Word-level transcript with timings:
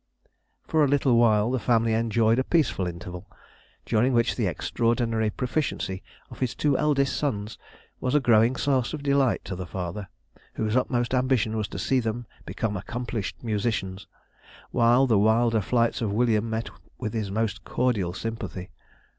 For 0.63 0.83
a 0.83 0.87
little 0.87 1.15
while 1.15 1.51
the 1.51 1.59
family 1.59 1.93
enjoyed 1.93 2.39
a 2.39 2.43
peaceful 2.43 2.87
interval, 2.87 3.27
during 3.85 4.13
which 4.13 4.35
the 4.35 4.47
extraordinary 4.47 5.29
proficiency 5.29 6.01
of 6.31 6.39
his 6.39 6.55
two 6.55 6.75
eldest 6.75 7.15
sons 7.15 7.59
was 7.99 8.15
a 8.15 8.19
growing 8.19 8.55
source 8.55 8.93
of 8.95 9.03
delight 9.03 9.45
to 9.45 9.55
the 9.55 9.67
father, 9.67 10.09
whose 10.55 10.75
utmost 10.75 11.13
ambition 11.13 11.55
was 11.55 11.67
to 11.67 11.77
see 11.77 11.99
them 11.99 12.25
become 12.47 12.75
accomplished 12.75 13.43
musicians; 13.43 14.07
while 14.71 15.05
the 15.05 15.19
wider 15.19 15.61
flights 15.61 16.01
of 16.01 16.11
William 16.11 16.49
met 16.49 16.71
with 16.97 17.13
his 17.13 17.29
most 17.29 17.63
cordial 17.63 18.11
sympathy. 18.11 18.71